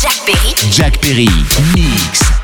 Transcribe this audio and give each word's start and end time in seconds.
Jack 0.00 0.16
Perry. 0.24 0.54
Jack 0.70 0.98
Perry, 1.02 1.28
mix. 1.74 2.39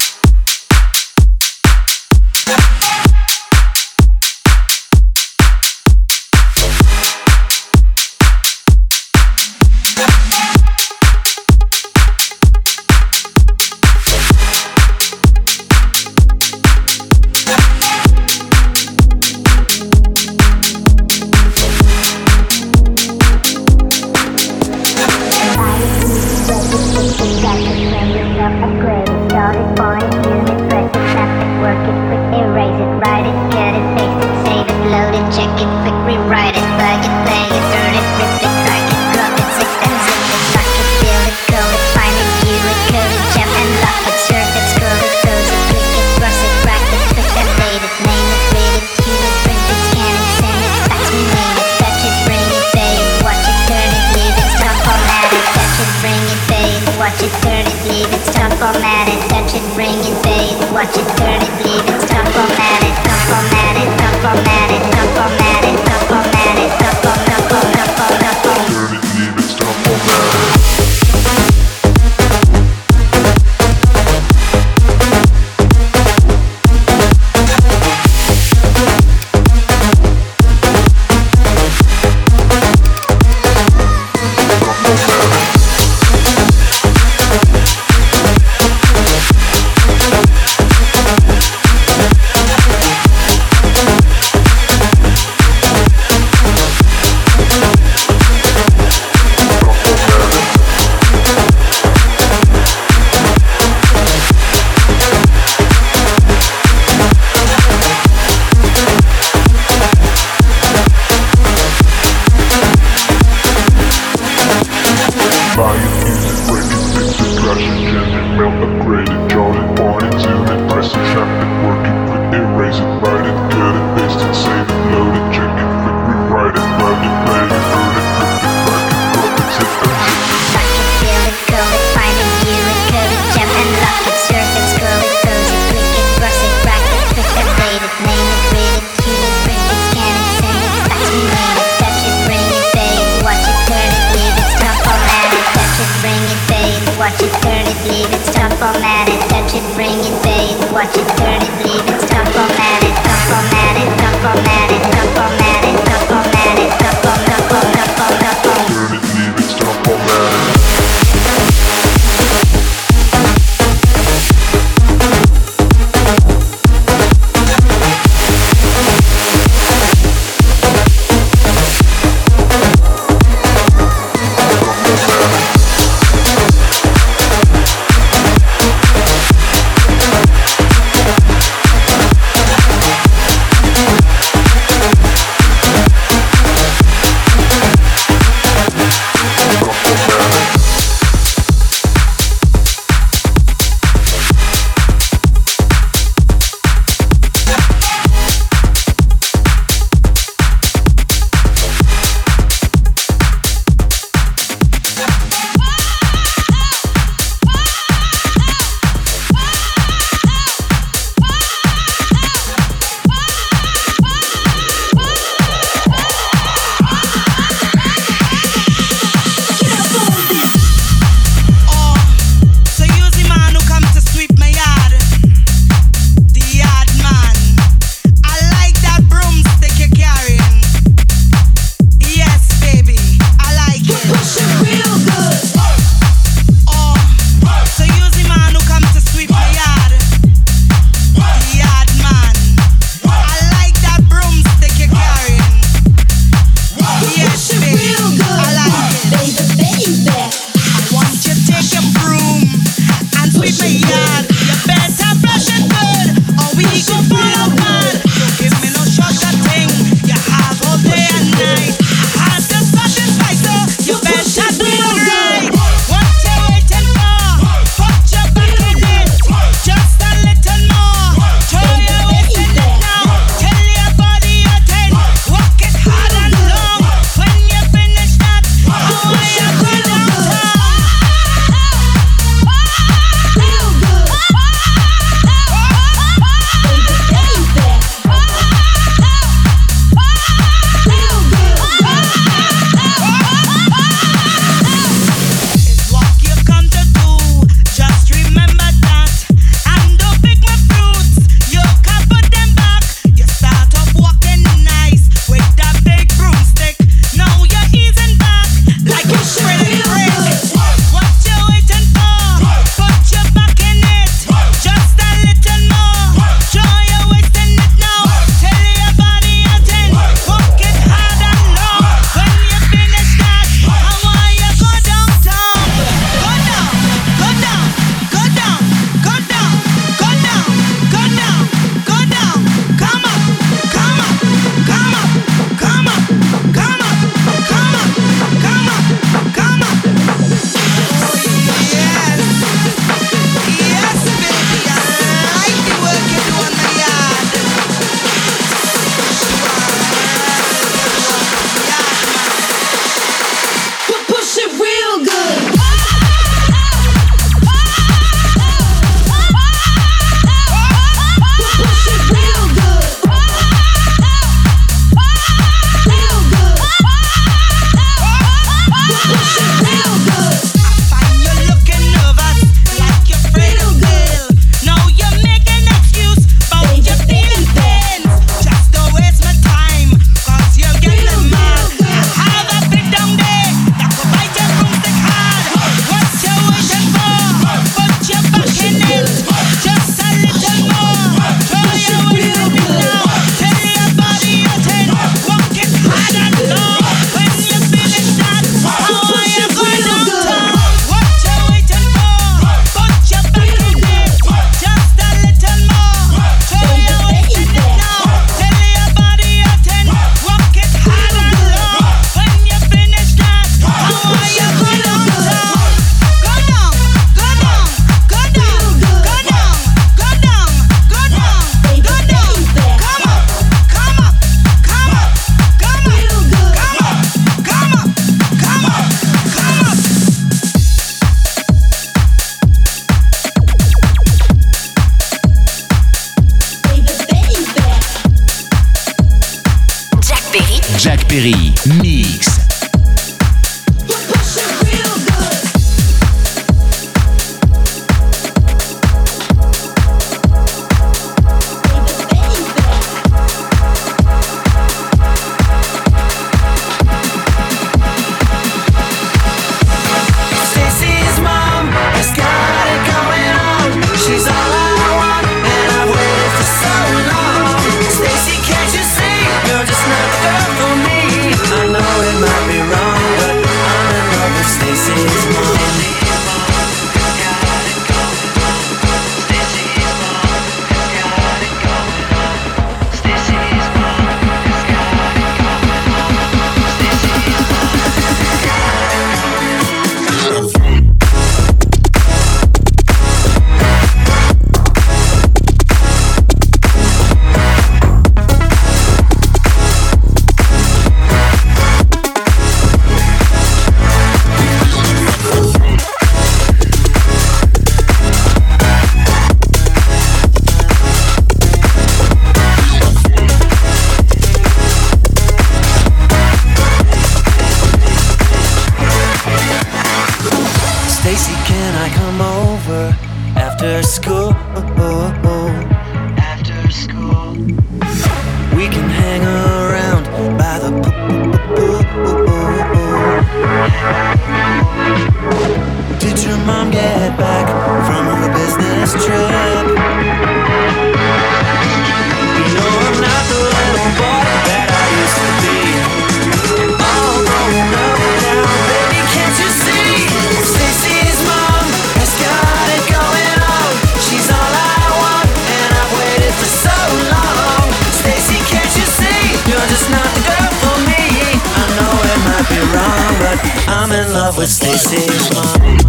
лавы 564.27 564.45
слезишь 564.49 565.86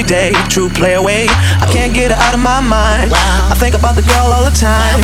every 0.00 0.08
day. 0.08 0.32
True 0.48 0.68
play 0.68 0.94
away, 0.94 1.26
I 1.60 1.68
can't 1.72 1.92
get 1.92 2.10
her 2.10 2.16
out 2.16 2.32
of 2.32 2.40
my 2.40 2.60
mind. 2.60 3.12
I 3.12 3.54
think 3.56 3.74
about 3.74 3.96
the 3.96 4.02
girl 4.02 4.32
all 4.32 4.44
the 4.44 4.54
time. 4.54 5.00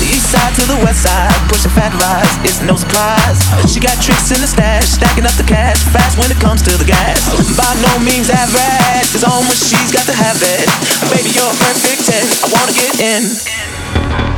The 0.00 0.08
east 0.08 0.32
side 0.32 0.54
to 0.56 0.64
the 0.64 0.80
west 0.80 1.04
side, 1.04 1.32
pushing 1.48 1.70
fat 1.72 1.92
rides, 2.00 2.32
it's 2.48 2.62
no 2.64 2.76
surprise. 2.76 3.40
She 3.68 3.80
got 3.80 4.00
tricks 4.00 4.32
in 4.32 4.40
the 4.40 4.48
stash, 4.48 4.96
stacking 4.96 5.26
up 5.26 5.36
the 5.36 5.44
cash 5.44 5.82
fast 5.92 6.16
when 6.18 6.30
it 6.30 6.40
comes 6.40 6.62
to 6.62 6.72
the 6.76 6.84
gas. 6.84 7.20
By 7.56 7.68
no 7.84 8.00
means 8.00 8.30
average, 8.30 9.12
cause 9.12 9.24
almost 9.24 9.68
she's 9.68 9.92
got 9.92 10.06
to 10.08 10.16
have 10.16 10.40
it. 10.40 10.64
Baby, 11.12 11.36
you're 11.36 11.50
a 11.50 11.58
perfect 11.60 12.08
10, 12.08 12.24
I 12.24 12.48
wanna 12.48 12.72
get 12.72 12.92
in. 13.00 14.29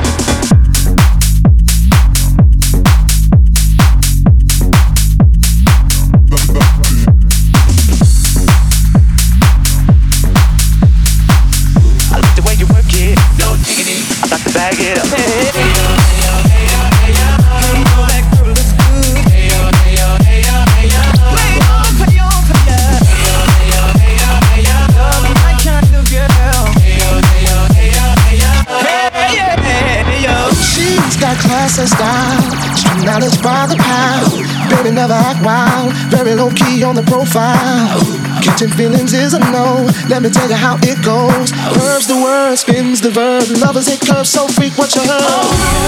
Let 40.13 40.21
me 40.21 40.29
tell 40.29 40.45
you 40.47 40.61
how 40.61 40.77
it 40.85 41.01
goes. 41.01 41.49
Curves 41.73 42.05
the 42.07 42.21
word, 42.21 42.57
spins 42.57 43.01
the 43.01 43.09
verb. 43.09 43.49
Lovers 43.65 43.89
hit 43.89 44.05
curves 44.05 44.29
so 44.29 44.47
freak 44.47 44.77
what 44.77 44.95
you 44.95 45.01
heard. 45.01 45.25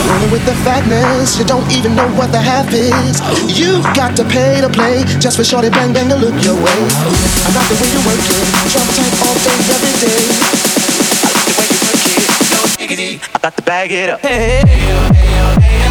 Rolling 0.08 0.32
with 0.32 0.40
the 0.48 0.56
fatness, 0.64 1.36
you 1.38 1.44
don't 1.44 1.68
even 1.70 1.94
know 1.94 2.08
what 2.16 2.32
the 2.32 2.40
half 2.40 2.72
is. 2.72 3.20
You 3.52 3.84
got 3.92 4.16
to 4.16 4.24
pay 4.24 4.62
to 4.62 4.70
play 4.70 5.04
just 5.20 5.36
for 5.36 5.44
shorty 5.44 5.68
bang 5.68 5.92
bang 5.92 6.08
to 6.08 6.16
look 6.16 6.32
your 6.40 6.56
way. 6.56 6.80
I 7.44 7.52
like 7.52 7.68
the 7.68 7.76
way 7.76 7.88
you 7.92 8.00
work 8.08 8.24
it, 8.24 8.48
drop 8.72 8.88
tight 8.96 9.12
all 9.28 9.36
day 9.44 9.60
every 9.76 9.92
day. 10.00 10.24
I 11.20 11.28
like 11.28 11.44
the 11.44 11.52
way 11.60 11.68
you 11.68 11.84
work 11.84 12.00
it, 12.08 12.24
no 12.48 12.64
diggity. 12.80 13.20
I 13.28 13.38
got 13.44 13.52
to 13.58 13.62
bag 13.62 13.92
it 13.92 14.08
up. 14.08 14.20
Hey, 14.20 14.64
hey, 14.64 14.64
hey, 14.64 15.12
hey, 15.12 15.68
hey, 15.68 15.83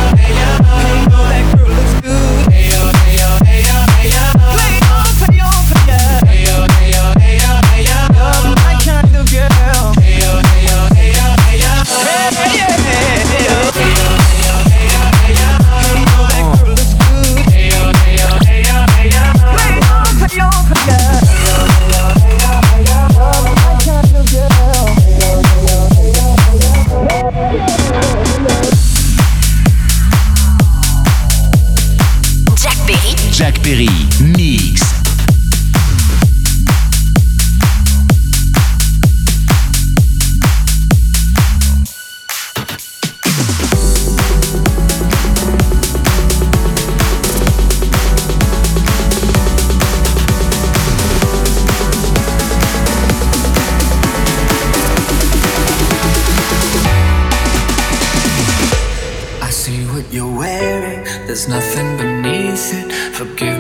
there's 61.34 61.48
nothing 61.48 61.98
beneath 61.98 62.76
it. 62.76 62.92
Forgive 63.16 63.53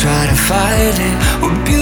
try 0.00 0.26
to 0.26 0.34
fight 0.34 0.98
it. 1.08 1.16
We're 1.42 1.75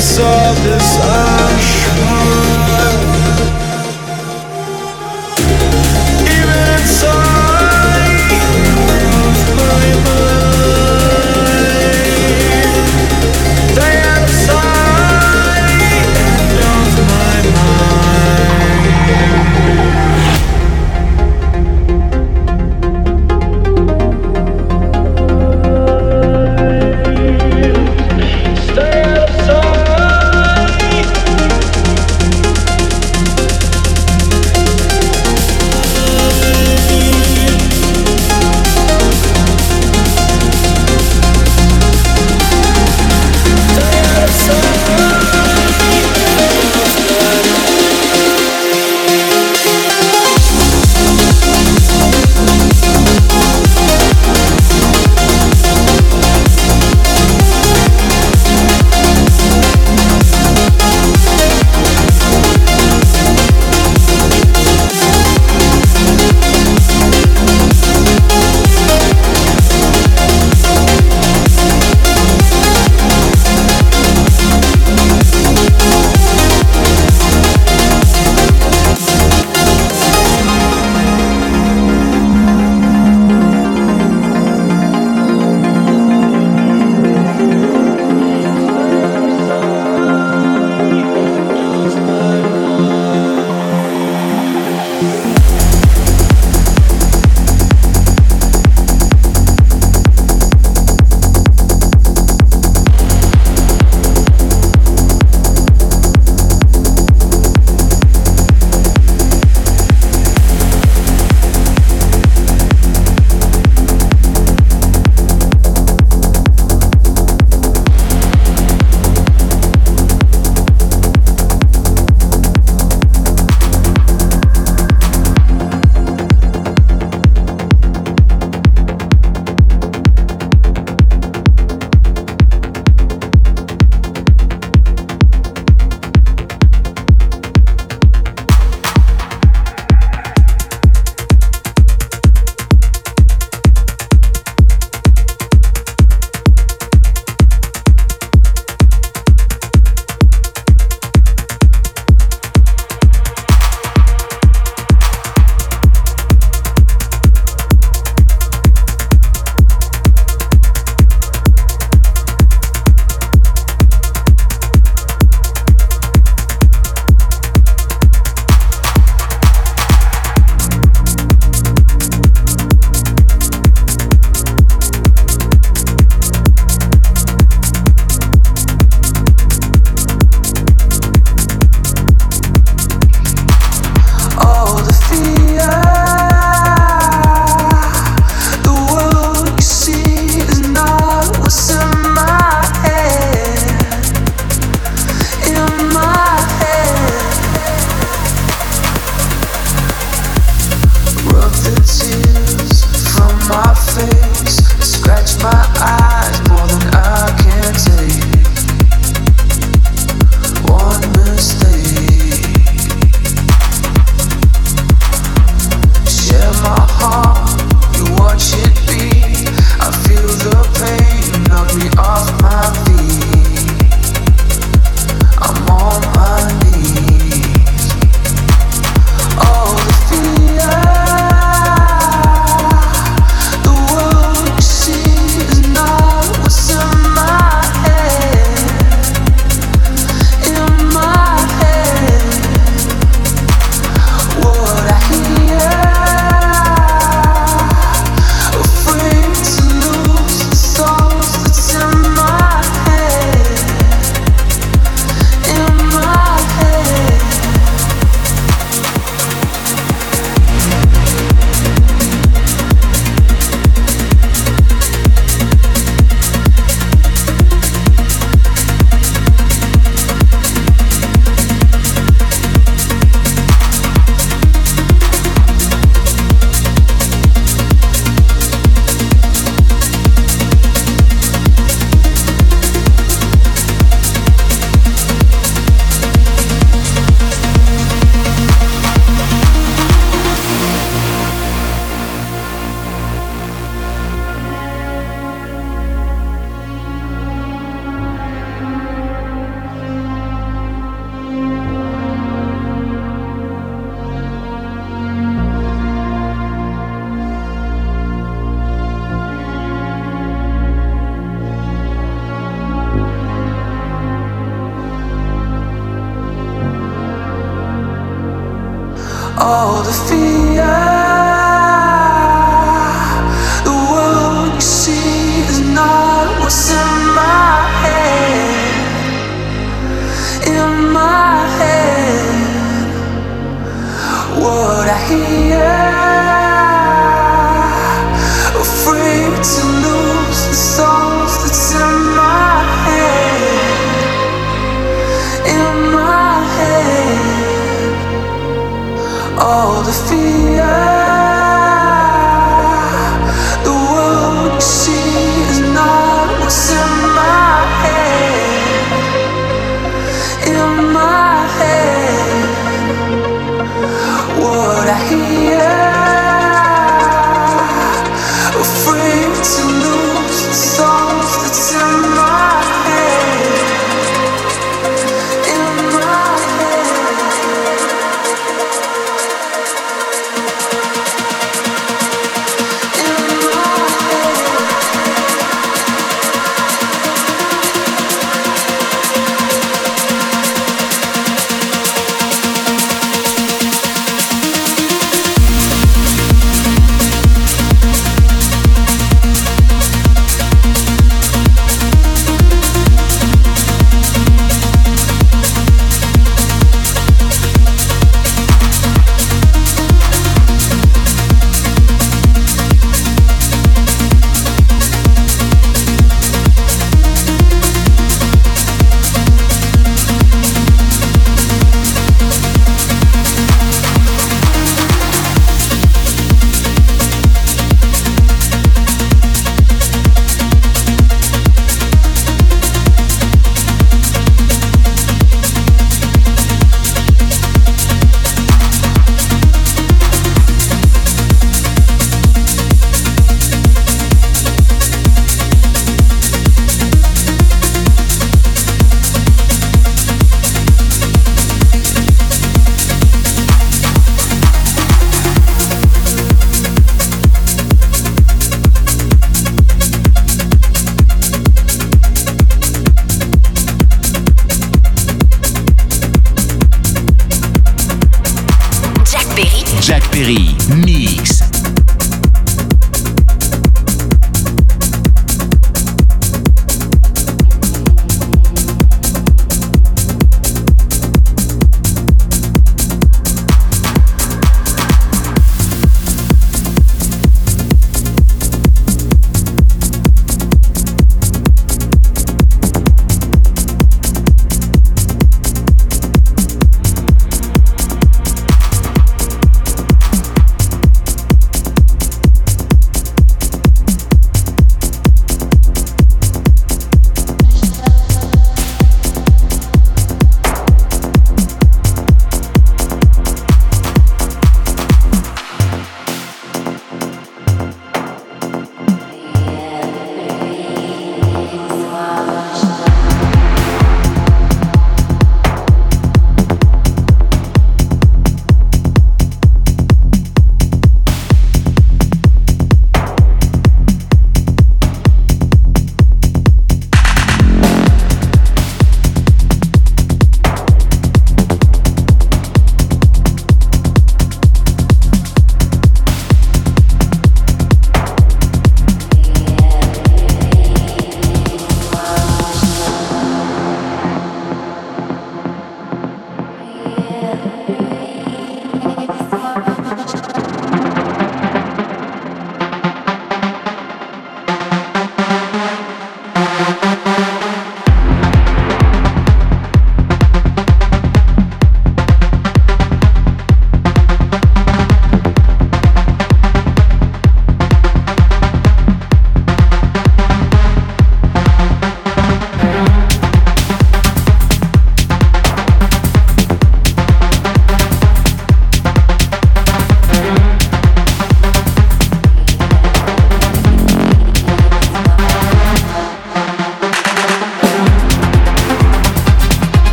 Stay 0.00 0.22
outside 0.24 1.19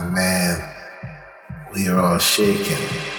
Man, 0.00 0.58
we 1.74 1.86
are 1.88 2.00
all 2.00 2.18
shaking. 2.18 3.11